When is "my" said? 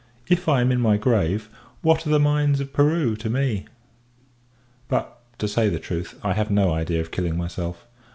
0.81-0.97